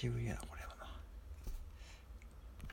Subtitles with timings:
[0.00, 0.56] 七个月，我